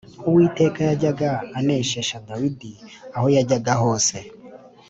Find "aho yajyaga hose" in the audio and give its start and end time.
3.15-4.17